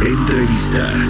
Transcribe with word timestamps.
Entrevista. 0.00 1.08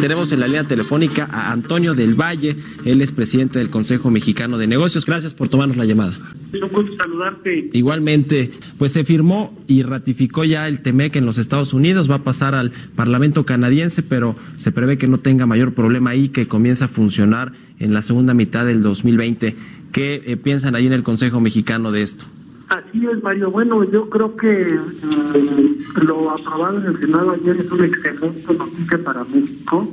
Tenemos 0.00 0.32
en 0.32 0.40
la 0.40 0.46
línea 0.48 0.64
telefónica 0.66 1.28
a 1.30 1.52
Antonio 1.52 1.94
del 1.94 2.20
Valle, 2.20 2.56
él 2.84 3.00
es 3.00 3.12
presidente 3.12 3.60
del 3.60 3.70
Consejo 3.70 4.10
Mexicano 4.10 4.58
de 4.58 4.66
Negocios. 4.66 5.06
Gracias 5.06 5.32
por 5.32 5.48
tomarnos 5.48 5.76
la 5.76 5.84
llamada. 5.84 6.14
Un 6.52 6.68
gusto 6.68 6.96
saludarte. 7.00 7.70
Igualmente, 7.72 8.50
pues 8.78 8.90
se 8.90 9.04
firmó 9.04 9.56
y 9.68 9.84
ratificó 9.84 10.42
ya 10.42 10.66
el 10.66 10.80
TEMEC 10.80 11.16
en 11.16 11.26
los 11.26 11.38
Estados 11.38 11.72
Unidos, 11.72 12.10
va 12.10 12.16
a 12.16 12.24
pasar 12.24 12.56
al 12.56 12.72
Parlamento 12.96 13.46
canadiense, 13.46 14.02
pero 14.02 14.34
se 14.56 14.72
prevé 14.72 14.98
que 14.98 15.06
no 15.06 15.20
tenga 15.20 15.46
mayor 15.46 15.72
problema 15.72 16.10
ahí, 16.10 16.28
que 16.28 16.48
comience 16.48 16.82
a 16.82 16.88
funcionar 16.88 17.52
en 17.78 17.94
la 17.94 18.02
segunda 18.02 18.34
mitad 18.34 18.66
del 18.66 18.82
2020. 18.82 19.56
¿Qué 19.92 20.22
eh, 20.24 20.36
piensan 20.36 20.74
ahí 20.74 20.86
en 20.86 20.94
el 20.94 21.02
Consejo 21.02 21.40
Mexicano 21.40 21.92
de 21.92 22.02
esto? 22.02 22.24
Así 22.68 23.06
es, 23.06 23.22
Mario. 23.22 23.50
Bueno, 23.50 23.84
yo 23.84 24.08
creo 24.08 24.34
que 24.36 24.62
eh, 24.62 25.76
lo 26.02 26.30
aprobado 26.30 26.78
en 26.78 26.86
el 26.86 27.00
Senado 27.00 27.32
ayer 27.32 27.56
es 27.60 27.70
una 27.70 27.86
excelente 27.86 28.54
noticia 28.54 29.04
para 29.04 29.24
México 29.24 29.88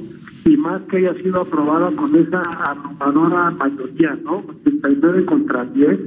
y 0.46 0.56
más 0.56 0.82
que 0.84 0.98
haya 0.98 1.14
sido 1.16 1.42
aprobada 1.42 1.92
con 1.92 2.16
esa 2.16 2.42
abrumadora 2.42 3.52
mayoría, 3.52 4.18
¿no? 4.24 4.46
89 4.64 5.26
contra 5.26 5.66
10, 5.66 5.90
eh, 5.90 6.00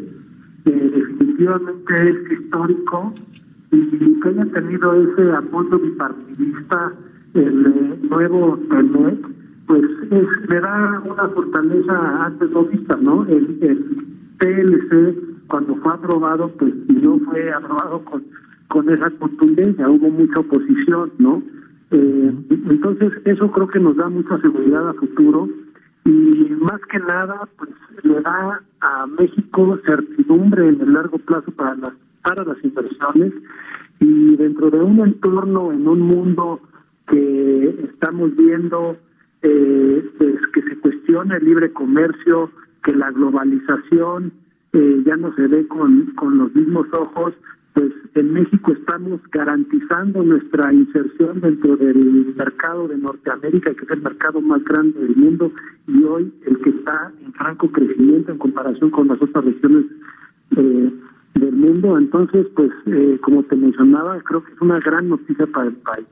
definitivamente 0.64 1.94
es 2.08 2.40
histórico 2.40 3.12
y 3.70 4.20
que 4.20 4.28
haya 4.28 4.44
tenido 4.46 4.94
ese 4.94 5.32
apoyo 5.32 5.78
bipartidista 5.78 6.92
el 7.34 8.08
nuevo 8.08 8.58
TEMEC, 8.70 9.26
pues 9.72 9.84
es, 10.10 10.50
le 10.50 10.60
da 10.60 11.02
una 11.02 11.28
fortaleza 11.30 12.26
antes 12.26 12.50
no 12.50 12.64
vista, 12.66 12.94
¿no? 13.00 13.24
El, 13.24 13.56
el 13.62 14.06
TLC 14.36 15.46
cuando 15.46 15.76
fue 15.76 15.94
aprobado, 15.94 16.50
pues 16.58 16.74
no 16.88 17.18
fue 17.20 17.50
aprobado 17.50 18.04
con, 18.04 18.22
con 18.68 18.90
esa 18.90 19.08
contundencia, 19.12 19.88
hubo 19.88 20.10
mucha 20.10 20.40
oposición, 20.40 21.10
¿no? 21.16 21.42
Eh, 21.90 22.34
entonces, 22.50 23.14
eso 23.24 23.50
creo 23.50 23.66
que 23.66 23.80
nos 23.80 23.96
da 23.96 24.10
mucha 24.10 24.38
seguridad 24.42 24.90
a 24.90 24.92
futuro 24.92 25.48
y 26.04 26.54
más 26.60 26.80
que 26.90 26.98
nada, 26.98 27.48
pues 27.56 27.70
le 28.02 28.20
da 28.20 28.60
a 28.82 29.06
México 29.06 29.78
certidumbre 29.86 30.68
en 30.68 30.82
el 30.82 30.92
largo 30.92 31.16
plazo 31.16 31.50
para 31.52 31.76
las, 31.76 31.92
para 32.22 32.44
las 32.44 32.62
inversiones 32.62 33.32
y 34.00 34.36
dentro 34.36 34.70
de 34.70 34.80
un 34.80 35.00
entorno, 35.00 35.72
en 35.72 35.88
un 35.88 36.00
mundo 36.00 36.60
que 37.06 37.86
estamos 37.90 38.36
viendo 38.36 38.98
eh, 39.42 40.10
pues, 40.18 40.34
que 40.52 40.62
se 40.62 40.76
cuestiona 40.78 41.36
el 41.36 41.44
libre 41.44 41.72
comercio, 41.72 42.50
que 42.84 42.94
la 42.94 43.10
globalización 43.10 44.32
eh, 44.72 45.02
ya 45.04 45.16
no 45.16 45.34
se 45.34 45.46
ve 45.46 45.66
con, 45.68 46.06
con 46.14 46.38
los 46.38 46.54
mismos 46.54 46.86
ojos, 46.92 47.34
pues 47.74 47.92
en 48.14 48.32
México 48.32 48.72
estamos 48.72 49.20
garantizando 49.30 50.22
nuestra 50.22 50.72
inserción 50.72 51.40
dentro 51.40 51.76
del 51.76 52.34
mercado 52.36 52.88
de 52.88 52.98
Norteamérica, 52.98 53.74
que 53.74 53.84
es 53.84 53.90
el 53.90 54.02
mercado 54.02 54.40
más 54.42 54.62
grande 54.64 55.00
del 55.00 55.16
mundo 55.16 55.52
y 55.88 56.02
hoy 56.04 56.32
el 56.46 56.58
que 56.58 56.70
está 56.70 57.12
en 57.24 57.32
franco 57.32 57.70
crecimiento 57.70 58.32
en 58.32 58.38
comparación 58.38 58.90
con 58.90 59.08
las 59.08 59.20
otras 59.22 59.44
regiones 59.44 59.86
eh, 60.56 60.92
del 61.34 61.52
mundo. 61.52 61.98
Entonces, 61.98 62.46
pues, 62.54 62.70
eh, 62.86 63.18
como 63.22 63.42
te 63.44 63.56
mencionaba, 63.56 64.20
creo 64.20 64.44
que 64.44 64.52
es 64.52 64.60
una 64.60 64.78
gran 64.80 65.08
noticia 65.08 65.46
para 65.46 65.68
el 65.68 65.74
país. 65.76 66.06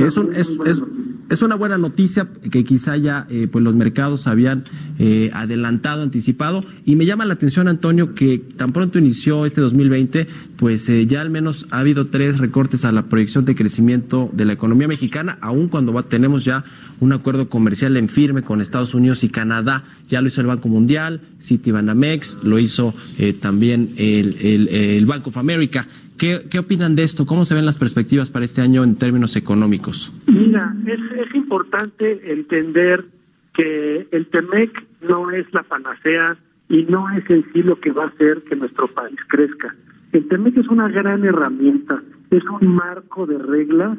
Es, 0.00 0.16
un, 0.16 0.32
es, 0.32 0.58
es, 0.64 0.82
es, 1.28 1.42
una 1.42 1.54
buena 1.54 1.76
noticia 1.76 2.26
que 2.50 2.64
quizá 2.64 2.96
ya 2.96 3.26
eh, 3.28 3.48
pues 3.52 3.62
los 3.62 3.74
mercados 3.74 4.26
habían 4.26 4.64
eh, 4.98 5.30
adelantado, 5.34 6.02
anticipado. 6.02 6.64
Y 6.86 6.96
me 6.96 7.04
llama 7.04 7.26
la 7.26 7.34
atención, 7.34 7.68
Antonio, 7.68 8.14
que 8.14 8.38
tan 8.38 8.72
pronto 8.72 8.98
inició 8.98 9.44
este 9.44 9.60
2020, 9.60 10.26
pues 10.56 10.88
eh, 10.88 11.06
ya 11.06 11.20
al 11.20 11.28
menos 11.28 11.66
ha 11.70 11.80
habido 11.80 12.06
tres 12.06 12.38
recortes 12.38 12.86
a 12.86 12.92
la 12.92 13.02
proyección 13.02 13.44
de 13.44 13.54
crecimiento 13.54 14.30
de 14.32 14.46
la 14.46 14.54
economía 14.54 14.88
mexicana, 14.88 15.36
aun 15.42 15.68
cuando 15.68 15.92
va, 15.92 16.02
tenemos 16.04 16.46
ya 16.46 16.64
un 17.00 17.12
acuerdo 17.12 17.50
comercial 17.50 17.98
en 17.98 18.08
firme 18.08 18.42
con 18.42 18.62
Estados 18.62 18.94
Unidos 18.94 19.22
y 19.22 19.28
Canadá. 19.28 19.84
Ya 20.10 20.20
lo 20.20 20.26
hizo 20.26 20.40
el 20.40 20.48
Banco 20.48 20.68
Mundial, 20.68 21.20
Citibanamex, 21.40 22.42
lo 22.42 22.58
hizo 22.58 22.92
eh, 23.16 23.32
también 23.32 23.90
el, 23.96 24.34
el, 24.42 24.68
el 24.68 25.06
Bank 25.06 25.28
of 25.28 25.36
America. 25.36 25.86
¿Qué, 26.18 26.46
¿Qué 26.50 26.58
opinan 26.58 26.96
de 26.96 27.04
esto? 27.04 27.26
¿Cómo 27.26 27.44
se 27.44 27.54
ven 27.54 27.64
las 27.64 27.78
perspectivas 27.78 28.28
para 28.28 28.44
este 28.44 28.60
año 28.60 28.82
en 28.82 28.96
términos 28.96 29.36
económicos? 29.36 30.12
Mira, 30.26 30.74
es, 30.84 31.00
es 31.28 31.34
importante 31.34 32.32
entender 32.32 33.06
que 33.54 34.08
el 34.10 34.26
TEMEC 34.26 34.84
no 35.08 35.30
es 35.30 35.46
la 35.54 35.62
panacea 35.62 36.36
y 36.68 36.82
no 36.84 37.08
es 37.10 37.24
en 37.30 37.44
sí 37.52 37.62
lo 37.62 37.78
que 37.80 37.92
va 37.92 38.04
a 38.04 38.08
hacer 38.08 38.42
que 38.48 38.56
nuestro 38.56 38.88
país 38.88 39.16
crezca. 39.28 39.74
El 40.12 40.26
TEMEC 40.26 40.56
es 40.56 40.66
una 40.68 40.88
gran 40.88 41.24
herramienta, 41.24 42.02
es 42.30 42.42
un 42.60 42.66
marco 42.74 43.26
de 43.26 43.38
reglas 43.38 43.96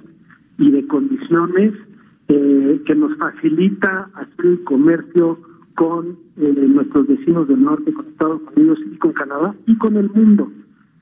y 0.57 0.71
de 0.71 0.85
condiciones 0.87 1.73
eh, 2.27 2.81
que 2.85 2.95
nos 2.95 3.17
facilita 3.17 4.09
hacer 4.13 4.45
el 4.45 4.63
comercio 4.63 5.39
con 5.75 6.17
eh, 6.37 6.67
nuestros 6.67 7.07
vecinos 7.07 7.47
del 7.47 7.61
norte, 7.61 7.93
con 7.93 8.07
Estados 8.07 8.41
Unidos 8.55 8.79
y 8.91 8.97
con 8.97 9.13
Canadá 9.13 9.55
y 9.67 9.77
con 9.77 9.95
el 9.97 10.09
mundo 10.09 10.51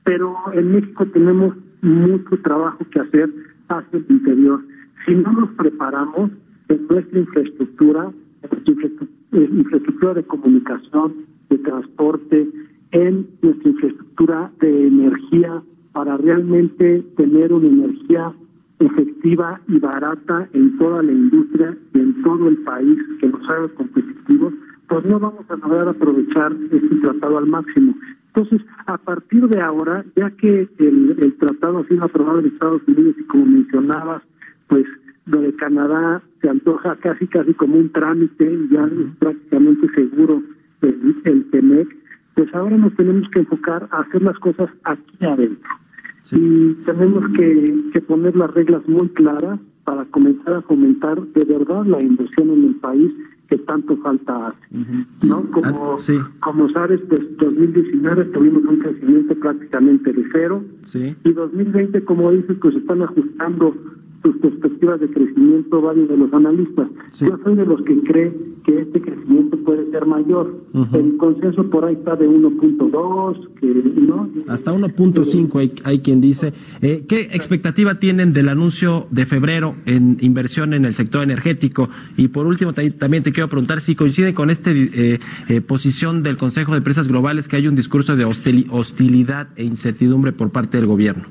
pero 0.04 0.36
en 0.52 0.72
México 0.72 1.06
tenemos 1.06 1.54
mucho 1.82 2.36
trabajo 2.42 2.78
que 2.90 3.00
hacer 3.00 3.30
hacia 3.68 3.98
el 3.98 4.06
interior. 4.08 4.60
Si 5.06 5.14
no 5.14 5.32
nos 5.32 5.50
preparamos 5.50 6.30
en 6.68 6.86
nuestra 6.88 7.18
infraestructura, 7.18 8.10
en 8.42 8.50
nuestra 8.50 9.56
infraestructura 9.56 10.14
de 10.14 10.24
comunicación, 10.24 11.14
de 11.48 11.58
transporte, 11.58 12.48
en 12.92 13.26
nuestra 13.42 13.70
infraestructura 13.70 14.50
de 14.60 14.86
energía, 14.88 15.62
para 15.92 16.16
realmente 16.16 17.04
tener 17.16 17.52
una 17.52 17.68
energía 17.68 18.32
efectiva 18.78 19.60
y 19.68 19.78
barata 19.78 20.48
en 20.52 20.78
toda 20.78 21.02
la 21.02 21.12
industria 21.12 21.76
y 21.94 21.98
en 21.98 22.22
todo 22.22 22.48
el 22.48 22.58
país 22.58 22.98
que 23.20 23.28
nos 23.28 23.48
haga 23.48 23.68
competitivos, 23.68 24.19
pues 24.90 25.04
no 25.04 25.20
vamos 25.20 25.48
a 25.48 25.54
lograr 25.54 25.88
aprovechar 25.88 26.52
este 26.52 26.96
tratado 26.96 27.38
al 27.38 27.46
máximo. 27.46 27.94
Entonces, 28.34 28.60
a 28.86 28.98
partir 28.98 29.46
de 29.46 29.60
ahora, 29.60 30.04
ya 30.16 30.30
que 30.32 30.68
el, 30.78 31.16
el 31.16 31.36
tratado 31.36 31.78
ha 31.78 31.86
sido 31.86 32.04
aprobado 32.04 32.40
en 32.40 32.46
Estados 32.46 32.82
Unidos 32.88 33.14
y 33.18 33.24
como 33.24 33.46
mencionabas, 33.46 34.22
pues 34.66 34.84
lo 35.26 35.42
de 35.42 35.54
Canadá 35.54 36.22
se 36.40 36.48
antoja 36.48 36.96
casi 36.96 37.28
casi 37.28 37.54
como 37.54 37.76
un 37.76 37.90
trámite, 37.90 38.58
ya 38.72 38.84
es 38.84 39.16
prácticamente 39.20 39.88
seguro 39.94 40.42
el, 40.82 41.16
el 41.24 41.50
TEMEC, 41.50 41.96
pues 42.34 42.52
ahora 42.52 42.76
nos 42.76 42.94
tenemos 42.96 43.28
que 43.30 43.40
enfocar 43.40 43.88
a 43.92 44.00
hacer 44.00 44.22
las 44.22 44.38
cosas 44.40 44.70
aquí 44.84 45.24
adentro. 45.24 45.70
Y 46.32 46.74
tenemos 46.84 47.30
que, 47.36 47.76
que 47.92 48.00
poner 48.00 48.34
las 48.34 48.52
reglas 48.54 48.86
muy 48.88 49.08
claras 49.10 49.60
para 49.84 50.04
comenzar 50.06 50.54
a 50.54 50.62
fomentar 50.62 51.20
de 51.20 51.44
verdad 51.44 51.86
la 51.86 52.02
inversión 52.02 52.50
en 52.50 52.64
el 52.64 52.74
país 52.76 53.12
que 53.50 53.58
tanto 53.58 53.96
falta 53.98 54.46
hace. 54.48 54.58
¿no? 55.26 55.42
Como, 55.50 55.94
Ah, 55.94 55.98
sí. 55.98 56.16
como 56.40 56.70
sabes, 56.70 57.00
pues 57.08 57.20
2019 57.36 58.26
tuvimos 58.26 58.64
un 58.64 58.78
crecimiento 58.78 59.34
prácticamente 59.34 60.12
de 60.12 60.24
cero 60.32 60.62
Sí. 60.84 61.16
y 61.24 61.32
2020, 61.32 62.04
como 62.04 62.30
dices, 62.30 62.56
pues 62.62 62.76
están 62.76 63.02
ajustando 63.02 63.74
sus 64.22 64.36
perspectivas 64.36 65.00
de 65.00 65.08
crecimiento 65.10 65.80
varios 65.80 66.08
de 66.08 66.16
los 66.16 66.32
analistas. 66.34 66.88
Sí. 67.12 67.24
Yo 67.26 67.38
soy 67.42 67.54
de 67.56 67.64
los 67.64 67.80
que 67.82 67.98
cree 68.02 68.32
que 68.64 68.80
este 68.82 69.00
crecimiento 69.00 69.56
puede 69.64 69.90
ser 69.90 70.04
mayor. 70.04 70.60
El 70.92 71.16
consenso 71.16 71.68
por 71.70 71.84
ahí 71.86 71.94
está 71.94 72.16
de 72.16 72.28
1.2, 72.28 73.48
que 73.58 73.66
no 74.06 74.28
Hasta 74.48 74.72
1.5 74.74 75.58
hay, 75.58 75.72
hay 75.84 75.98
quien 76.00 76.20
dice. 76.20 76.52
Eh, 76.82 77.04
¿Qué 77.08 77.20
expectativa 77.32 77.98
tienen 77.98 78.32
del 78.34 78.48
anuncio 78.50 79.06
de 79.10 79.24
febrero 79.26 79.74
en 79.86 80.18
inversión 80.20 80.74
en 80.74 80.84
el 80.84 80.92
sector 80.94 81.22
energético? 81.22 81.88
Y 82.18 82.28
por 82.28 82.46
último, 82.46 82.72
ta- 82.74 82.82
también 82.98 83.22
te 83.22 83.32
quiero 83.32 83.48
preguntar 83.48 83.80
si 83.80 83.94
coincide 83.94 84.34
con 84.34 84.50
esta 84.50 84.70
posición 85.66 86.22
del 86.22 86.36
Consejo 86.36 86.72
de 86.72 86.78
Empresas 86.78 87.08
Globales 87.08 87.48
que 87.48 87.56
hay 87.56 87.66
un 87.68 87.74
discurso 87.74 88.16
de 88.16 88.26
hostili- 88.26 88.66
hostilidad 88.70 89.48
e 89.56 89.64
incertidumbre 89.64 90.32
por 90.32 90.50
parte 90.50 90.76
del 90.76 90.86
gobierno. 90.86 91.24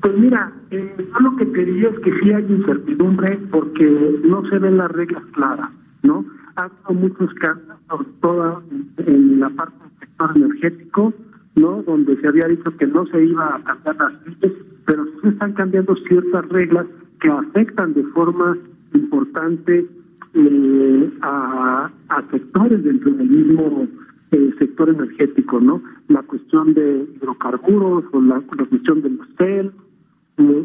Pues 0.00 0.16
mira, 0.16 0.52
eh, 0.70 0.94
yo 0.98 1.20
lo 1.20 1.36
que 1.36 1.46
te 1.46 1.64
diría 1.64 1.90
es 1.90 1.98
que 2.00 2.10
sí 2.20 2.32
hay 2.32 2.44
incertidumbre 2.48 3.38
porque 3.50 4.20
no 4.24 4.48
se 4.48 4.58
ven 4.58 4.78
las 4.78 4.90
reglas 4.90 5.24
claras, 5.32 5.70
¿no? 6.02 6.24
ha 6.56 6.64
habido 6.64 7.08
muchos 7.08 7.34
cambios, 7.34 7.78
sobre 7.88 8.08
todo 8.20 8.62
en, 8.98 9.40
la 9.40 9.50
parte 9.50 9.76
del 9.78 9.98
sector 9.98 10.32
energético, 10.36 11.14
no 11.56 11.82
donde 11.82 12.20
se 12.20 12.28
había 12.28 12.48
dicho 12.48 12.76
que 12.76 12.86
no 12.86 13.06
se 13.06 13.24
iba 13.24 13.56
a 13.56 13.62
cambiar 13.62 13.96
las 13.96 14.12
leyes, 14.26 14.52
pero 14.86 15.04
sí 15.04 15.28
están 15.28 15.52
cambiando 15.54 15.94
ciertas 16.08 16.48
reglas 16.48 16.86
que 17.20 17.30
afectan 17.30 17.94
de 17.94 18.04
forma 18.04 18.56
importante 18.94 19.86
eh, 20.34 21.10
a, 21.22 21.90
sectores 22.30 22.84
dentro 22.84 23.10
del 23.12 23.28
mismo 23.28 23.88
eh, 24.30 24.54
sector 24.58 24.88
energético, 24.90 25.60
¿no? 25.60 25.82
La 26.08 26.22
cuestión 26.22 26.74
de 26.74 27.06
hidrocarburos 27.16 28.04
o 28.12 28.20
la, 28.20 28.40
cuestión 28.40 29.02
del 29.02 29.18
CEL. 29.36 29.72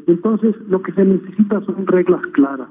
Entonces, 0.08 0.56
lo 0.70 0.82
que 0.82 0.92
se 0.94 1.04
necesita 1.04 1.62
son 1.62 1.88
reglas 1.88 2.22
claras. 2.34 2.70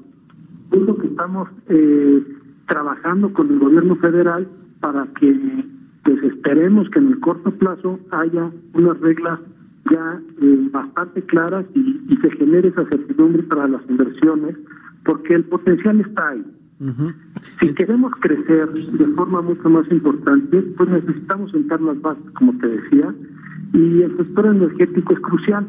Es 0.71 0.81
lo 0.81 0.97
que 0.97 1.07
estamos 1.07 1.49
eh, 1.69 2.23
trabajando 2.67 3.31
con 3.33 3.49
el 3.51 3.59
gobierno 3.59 3.95
federal 3.97 4.47
para 4.79 5.07
que 5.19 5.65
pues 6.03 6.21
esperemos 6.23 6.89
que 6.91 6.99
en 6.99 7.07
el 7.07 7.19
corto 7.19 7.51
plazo 7.51 7.99
haya 8.11 8.51
unas 8.73 8.99
reglas 8.99 9.39
ya 9.91 10.21
eh, 10.41 10.69
bastante 10.71 11.21
claras 11.23 11.65
y, 11.73 12.01
y 12.09 12.17
se 12.17 12.29
genere 12.31 12.69
esa 12.69 12.85
certidumbre 12.85 13.43
para 13.43 13.67
las 13.67 13.81
inversiones, 13.89 14.55
porque 15.03 15.35
el 15.35 15.43
potencial 15.45 15.99
está 16.01 16.29
ahí. 16.29 16.45
Si 17.61 17.73
queremos 17.73 18.11
crecer 18.19 18.69
de 18.73 19.05
forma 19.15 19.41
mucho 19.41 19.69
más 19.69 19.89
importante, 19.89 20.61
pues 20.77 20.89
necesitamos 20.89 21.51
sentar 21.51 21.79
las 21.81 22.01
bases, 22.01 22.29
como 22.31 22.57
te 22.57 22.67
decía, 22.67 23.13
y 23.73 24.01
el 24.01 24.17
sector 24.17 24.47
energético 24.47 25.13
es 25.13 25.19
crucial. 25.21 25.65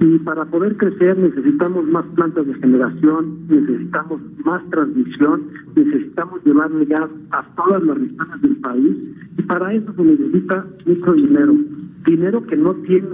Y 0.00 0.18
para 0.20 0.44
poder 0.44 0.76
crecer 0.76 1.18
necesitamos 1.18 1.84
más 1.88 2.04
plantas 2.14 2.46
de 2.46 2.54
generación, 2.54 3.38
necesitamos 3.48 4.20
más 4.44 4.62
transmisión, 4.70 5.42
necesitamos 5.74 6.44
llevarle 6.44 6.84
gas 6.84 7.10
a 7.32 7.42
todas 7.56 7.82
las 7.82 7.98
regiones 7.98 8.42
del 8.42 8.56
país. 8.58 8.96
Y 9.36 9.42
para 9.42 9.72
eso 9.74 9.92
se 9.94 10.02
necesita 10.04 10.64
mucho 10.86 11.12
dinero. 11.14 11.54
Dinero 12.06 12.46
que 12.46 12.56
no 12.56 12.74
tiene 12.74 13.08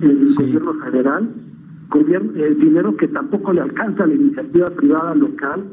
el 0.00 0.34
gobierno 0.34 0.74
federal, 0.74 1.28
gobierno, 1.90 2.32
el 2.36 2.58
dinero 2.58 2.96
que 2.96 3.08
tampoco 3.08 3.52
le 3.52 3.62
alcanza 3.62 4.04
a 4.04 4.06
la 4.06 4.14
iniciativa 4.14 4.70
privada 4.70 5.14
local. 5.16 5.64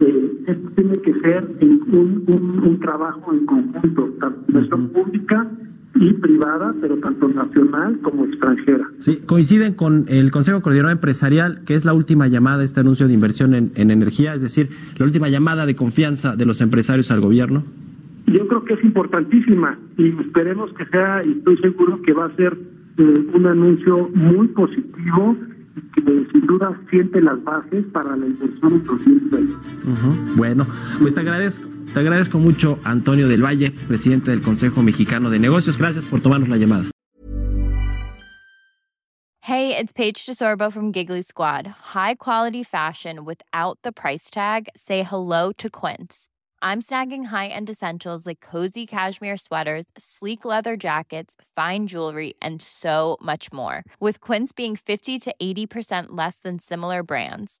Eh, 0.00 0.44
esto 0.46 0.70
tiene 0.74 0.96
que 0.98 1.12
ser 1.20 1.44
un, 1.60 2.24
un, 2.26 2.66
un 2.66 2.80
trabajo 2.80 3.32
en 3.32 3.44
conjunto, 3.44 4.08
tanto 4.20 4.44
inversión 4.48 4.88
pública 4.88 5.46
y 6.00 6.12
privada, 6.14 6.74
pero 6.80 6.96
tanto 6.98 7.28
nacional 7.28 7.98
como 8.02 8.24
extranjera. 8.24 8.88
Sí, 8.98 9.20
coinciden 9.26 9.74
con 9.74 10.04
el 10.08 10.30
Consejo 10.30 10.60
Coordinador 10.60 10.92
Empresarial, 10.92 11.60
que 11.66 11.74
es 11.74 11.84
la 11.84 11.92
última 11.92 12.28
llamada, 12.28 12.62
este 12.62 12.80
anuncio 12.80 13.08
de 13.08 13.14
inversión 13.14 13.54
en, 13.54 13.72
en 13.74 13.90
energía, 13.90 14.34
es 14.34 14.42
decir, 14.42 14.70
la 14.96 15.04
última 15.04 15.28
llamada 15.28 15.66
de 15.66 15.74
confianza 15.74 16.36
de 16.36 16.46
los 16.46 16.60
empresarios 16.60 17.10
al 17.10 17.20
gobierno. 17.20 17.64
Yo 18.26 18.46
creo 18.46 18.64
que 18.64 18.74
es 18.74 18.84
importantísima 18.84 19.78
y 19.96 20.08
esperemos 20.20 20.72
que 20.74 20.84
sea, 20.86 21.22
y 21.24 21.32
estoy 21.32 21.56
seguro 21.58 22.00
que 22.02 22.12
va 22.12 22.26
a 22.26 22.36
ser 22.36 22.56
eh, 22.98 23.30
un 23.32 23.46
anuncio 23.46 24.10
muy 24.14 24.48
positivo 24.48 25.36
que 25.94 26.26
sin 26.32 26.46
duda 26.46 26.78
siente 26.90 27.20
las 27.20 27.42
bases 27.44 27.84
para 27.92 28.16
la 28.16 28.26
inversión 28.26 28.74
en 28.74 28.84
2020. 28.84 29.54
Bueno, 30.36 30.66
pues 31.00 31.14
te 31.14 31.20
agradezco. 31.20 31.77
Te 31.94 32.00
agradezco 32.00 32.38
mucho, 32.38 32.78
Antonio 32.84 33.28
del 33.28 33.42
Valle, 33.42 33.70
presidente 33.70 34.30
del 34.30 34.42
Consejo 34.42 34.82
Mexicano 34.82 35.30
de 35.30 35.38
Negocios. 35.38 35.78
Gracias 35.78 36.04
por 36.04 36.20
tomarnos 36.20 36.48
la 36.48 36.56
llamada. 36.56 36.90
Hey, 39.40 39.74
it's 39.74 39.94
Paige 39.94 40.26
DeSorbo 40.26 40.70
from 40.70 40.92
Giggly 40.92 41.22
Squad. 41.22 41.66
High 41.94 42.16
quality 42.16 42.62
fashion 42.62 43.24
without 43.24 43.78
the 43.82 43.92
price 43.92 44.30
tag. 44.30 44.68
Say 44.76 45.02
hello 45.02 45.52
to 45.52 45.70
Quince. 45.70 46.28
I'm 46.60 46.82
snagging 46.82 47.26
high-end 47.26 47.70
essentials 47.70 48.26
like 48.26 48.40
cozy 48.40 48.84
cashmere 48.84 49.38
sweaters, 49.38 49.86
sleek 49.96 50.44
leather 50.44 50.76
jackets, 50.76 51.34
fine 51.56 51.86
jewelry, 51.86 52.34
and 52.42 52.60
so 52.60 53.16
much 53.22 53.50
more. 53.50 53.84
With 54.00 54.20
Quince 54.20 54.52
being 54.52 54.76
50 54.76 55.18
to 55.18 55.34
80% 55.40 56.08
less 56.10 56.40
than 56.40 56.58
similar 56.58 57.02
brands. 57.02 57.60